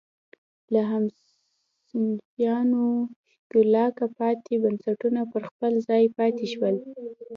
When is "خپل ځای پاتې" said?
5.49-6.45